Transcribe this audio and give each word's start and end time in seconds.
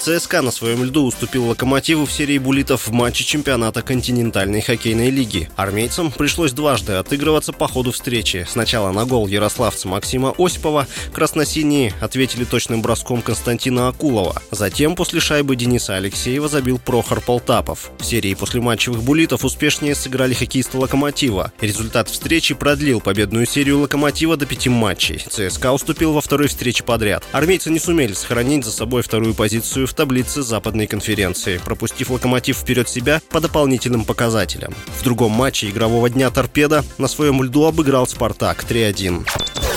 ЦСКА 0.00 0.40
на 0.40 0.50
своем 0.50 0.82
льду 0.82 1.04
уступил 1.04 1.46
«Локомотиву» 1.48 2.06
в 2.06 2.12
серии 2.12 2.38
буллитов 2.38 2.88
в 2.88 2.90
матче 2.90 3.22
чемпионата 3.22 3.82
континентальной 3.82 4.62
хоккейной 4.62 5.10
лиги. 5.10 5.50
Армейцам 5.56 6.10
пришлось 6.10 6.52
дважды 6.52 6.94
отыгрываться 6.94 7.52
по 7.52 7.68
ходу 7.68 7.92
встречи. 7.92 8.46
Сначала 8.48 8.92
на 8.92 9.04
гол 9.04 9.26
ярославца 9.26 9.88
Максима 9.88 10.34
Осипова 10.38 10.86
красносиние 11.12 11.92
ответили 12.00 12.44
точным 12.44 12.80
броском 12.80 13.20
Константина 13.20 13.88
Акулова. 13.88 14.40
Затем 14.50 14.96
после 14.96 15.20
шайбы 15.20 15.54
Дениса 15.54 15.96
Алексеева 15.96 16.48
забил 16.48 16.78
Прохор 16.78 17.20
Полтапов. 17.20 17.90
В 17.98 18.04
серии 18.06 18.32
после 18.32 18.62
матчевых 18.62 19.02
буллитов 19.02 19.44
успешнее 19.44 19.94
сыграли 19.94 20.32
хоккеисты 20.32 20.78
«Локомотива». 20.78 21.52
Результат 21.60 22.08
встречи 22.08 22.54
продлил 22.54 23.02
победную 23.02 23.44
серию 23.44 23.80
«Локомотива» 23.80 24.38
до 24.38 24.46
пяти 24.46 24.70
матчей. 24.70 25.22
ЦСКА 25.28 25.72
уступил 25.72 26.14
во 26.14 26.22
второй 26.22 26.48
встрече 26.48 26.84
подряд. 26.84 27.22
Армейцы 27.32 27.70
не 27.70 27.78
сумели 27.78 28.14
сохранить 28.14 28.64
за 28.64 28.72
собой 28.72 29.02
вторую 29.02 29.34
позицию 29.34 29.89
в 29.90 29.94
таблице 29.94 30.42
западной 30.42 30.86
конференции, 30.86 31.58
пропустив 31.58 32.10
«Локомотив» 32.10 32.56
вперед 32.56 32.88
себя 32.88 33.20
по 33.30 33.40
дополнительным 33.40 34.04
показателям. 34.04 34.72
В 34.98 35.02
другом 35.02 35.32
матче 35.32 35.68
игрового 35.68 36.08
дня 36.08 36.30
«Торпеда» 36.30 36.84
на 36.98 37.08
своем 37.08 37.42
льду 37.42 37.64
обыграл 37.64 38.06
«Спартак» 38.06 38.64
3-1. 38.68 39.69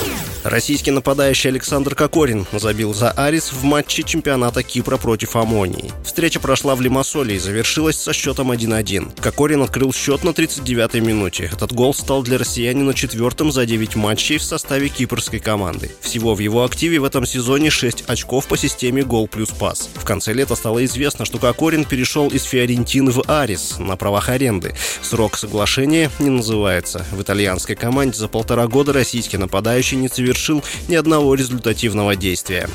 Российский 0.44 0.90
нападающий 0.90 1.48
Александр 1.48 1.94
Кокорин 1.94 2.46
забил 2.52 2.92
за 2.92 3.10
Арис 3.12 3.50
в 3.50 3.64
матче 3.64 4.02
чемпионата 4.02 4.62
Кипра 4.62 4.98
против 4.98 5.36
Амонии. 5.36 5.90
Встреча 6.04 6.38
прошла 6.38 6.74
в 6.74 6.82
Лимассоле 6.82 7.36
и 7.36 7.38
завершилась 7.38 7.96
со 7.96 8.12
счетом 8.12 8.52
1-1. 8.52 9.22
Кокорин 9.22 9.62
открыл 9.62 9.94
счет 9.94 10.22
на 10.22 10.30
39-й 10.30 11.00
минуте. 11.00 11.48
Этот 11.50 11.72
гол 11.72 11.94
стал 11.94 12.22
для 12.22 12.36
россиянина 12.36 12.92
четвертым 12.92 13.52
за 13.52 13.64
9 13.64 13.96
матчей 13.96 14.36
в 14.36 14.42
составе 14.42 14.90
кипрской 14.90 15.40
команды. 15.40 15.90
Всего 16.02 16.34
в 16.34 16.40
его 16.40 16.62
активе 16.62 16.98
в 16.98 17.04
этом 17.04 17.24
сезоне 17.24 17.70
6 17.70 18.04
очков 18.06 18.46
по 18.46 18.58
системе 18.58 19.02
гол 19.02 19.28
плюс 19.28 19.48
пас. 19.48 19.88
В 19.94 20.04
конце 20.04 20.34
лета 20.34 20.56
стало 20.56 20.84
известно, 20.84 21.24
что 21.24 21.38
Кокорин 21.38 21.86
перешел 21.86 22.28
из 22.28 22.42
Фиорентины 22.42 23.12
в 23.12 23.22
Арис 23.28 23.76
на 23.78 23.96
правах 23.96 24.28
аренды. 24.28 24.74
Срок 25.00 25.38
соглашения 25.38 26.10
не 26.18 26.28
называется. 26.28 27.06
В 27.12 27.22
итальянской 27.22 27.76
команде 27.76 28.18
за 28.18 28.28
полтора 28.28 28.66
года 28.66 28.92
российский 28.92 29.38
нападающий 29.38 29.96
не 29.96 30.08
совершил 30.08 30.33
совершил 30.34 30.64
ни 30.88 30.96
одного 30.96 31.34
результативного 31.34 32.16
действия. 32.16 32.68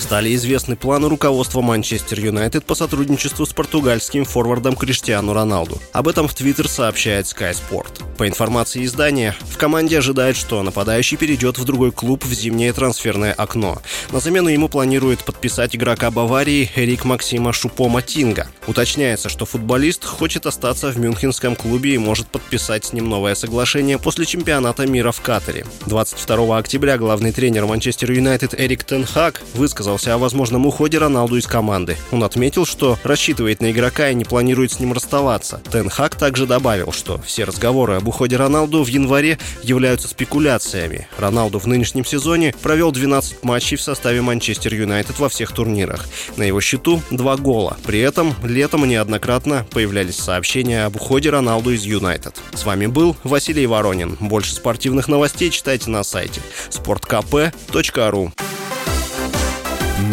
Стали 0.00 0.34
известны 0.34 0.76
планы 0.76 1.08
руководства 1.08 1.60
Манчестер 1.60 2.18
Юнайтед 2.18 2.64
по 2.64 2.74
сотрудничеству 2.74 3.46
с 3.46 3.52
португальским 3.52 4.24
форвардом 4.24 4.74
Криштиану 4.74 5.32
Роналду. 5.32 5.80
Об 5.92 6.08
этом 6.08 6.26
в 6.26 6.34
Твиттер 6.34 6.68
сообщает 6.68 7.26
Sky 7.26 7.54
Sport. 7.54 8.11
По 8.22 8.28
информации 8.28 8.84
издания, 8.84 9.34
в 9.40 9.56
команде 9.56 9.98
ожидает, 9.98 10.36
что 10.36 10.62
нападающий 10.62 11.16
перейдет 11.16 11.58
в 11.58 11.64
другой 11.64 11.90
клуб 11.90 12.24
в 12.24 12.32
зимнее 12.32 12.72
трансферное 12.72 13.32
окно. 13.32 13.82
На 14.12 14.20
замену 14.20 14.48
ему 14.48 14.68
планирует 14.68 15.24
подписать 15.24 15.74
игрока 15.74 16.08
Баварии 16.12 16.70
Эрик 16.76 17.04
Максима 17.04 17.50
Шупо-Матинга. 17.50 18.46
Уточняется, 18.68 19.28
что 19.28 19.44
футболист 19.44 20.04
хочет 20.04 20.46
остаться 20.46 20.90
в 20.90 20.98
мюнхенском 21.00 21.56
клубе 21.56 21.96
и 21.96 21.98
может 21.98 22.28
подписать 22.28 22.84
с 22.84 22.92
ним 22.92 23.08
новое 23.08 23.34
соглашение 23.34 23.98
после 23.98 24.24
чемпионата 24.24 24.86
мира 24.86 25.10
в 25.10 25.20
Катаре. 25.20 25.66
22 25.86 26.58
октября 26.58 26.98
главный 26.98 27.32
тренер 27.32 27.66
Манчестер 27.66 28.12
Юнайтед 28.12 28.54
Эрик 28.56 28.84
Тенхак 28.84 29.42
высказал 29.54 29.72
высказался 29.94 30.14
о 30.14 30.18
возможном 30.18 30.64
уходе 30.64 30.98
Роналду 30.98 31.38
из 31.38 31.48
команды. 31.48 31.96
Он 32.12 32.22
отметил, 32.22 32.66
что 32.66 33.00
рассчитывает 33.02 33.60
на 33.60 33.72
игрока 33.72 34.10
и 34.10 34.14
не 34.14 34.24
планирует 34.24 34.70
с 34.70 34.78
ним 34.78 34.92
расставаться. 34.92 35.60
Тен 35.72 35.88
Хак 35.88 36.14
также 36.14 36.46
добавил, 36.46 36.92
что 36.92 37.20
все 37.22 37.42
разговоры 37.42 37.94
об 37.94 38.11
уходе 38.12 38.36
Роналду 38.36 38.84
в 38.84 38.88
январе 38.88 39.38
являются 39.62 40.06
спекуляциями. 40.06 41.08
Роналду 41.18 41.58
в 41.58 41.66
нынешнем 41.66 42.04
сезоне 42.04 42.54
провел 42.62 42.92
12 42.92 43.42
матчей 43.42 43.76
в 43.76 43.82
составе 43.82 44.20
Манчестер 44.20 44.74
Юнайтед 44.74 45.18
во 45.18 45.28
всех 45.28 45.52
турнирах. 45.52 46.06
На 46.36 46.42
его 46.42 46.60
счету 46.60 47.02
два 47.10 47.36
гола. 47.36 47.76
При 47.84 48.00
этом 48.00 48.34
летом 48.44 48.84
неоднократно 48.84 49.66
появлялись 49.70 50.16
сообщения 50.16 50.84
об 50.84 50.96
уходе 50.96 51.30
Роналду 51.30 51.72
из 51.72 51.84
Юнайтед. 51.84 52.38
С 52.54 52.64
вами 52.64 52.86
был 52.86 53.16
Василий 53.24 53.66
Воронин. 53.66 54.16
Больше 54.20 54.54
спортивных 54.54 55.08
новостей 55.08 55.50
читайте 55.50 55.90
на 55.90 56.04
сайте 56.04 56.42
sportkp.ru 56.70 58.32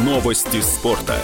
Новости 0.05 0.61
спорта. 0.61 1.15